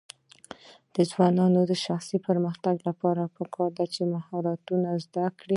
د 0.95 0.97
ځوانانو 1.11 1.61
د 1.71 1.73
شخصي 1.85 2.17
پرمختګ 2.27 2.75
لپاره 2.87 3.31
پکار 3.37 3.69
ده 3.77 3.85
چې 3.93 4.01
مهارتونه 4.13 4.89
زده 5.03 5.25
کړي. 5.39 5.49